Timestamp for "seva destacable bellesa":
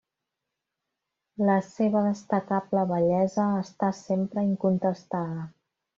1.67-3.45